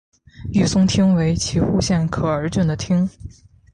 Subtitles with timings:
[0.55, 3.07] 御嵩町为岐阜县可儿郡的町。